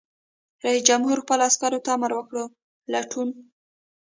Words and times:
رئیس 0.63 0.83
جمهور 0.89 1.17
خپلو 1.23 1.43
عسکرو 1.49 1.83
ته 1.85 1.89
امر 1.95 2.11
وکړ؛ 2.15 2.37
لټون! 2.93 3.29